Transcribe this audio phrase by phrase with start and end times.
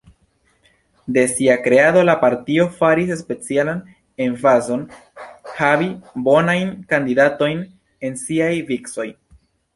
[1.17, 3.83] De sia kreado, la partio faris specialan
[4.27, 4.87] emfazon
[5.59, 5.91] havi
[6.31, 7.65] bonajn kandidatojn
[8.11, 9.09] en siaj vicoj.